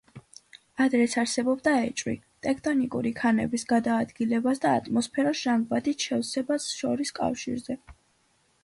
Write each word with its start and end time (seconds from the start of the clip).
ადრეც 0.85 1.15
არსებობდა 1.23 1.73
ეჭვი 1.89 2.13
ტექტონიკური 2.47 3.11
ქანების 3.21 3.67
გადაადგილებას 3.75 4.63
და 4.65 4.73
ატმოსფეროს 4.81 5.45
ჟანგბადით 5.45 6.09
შევსებას 6.11 6.69
შორის 6.81 7.17
კავშირზე. 7.23 7.81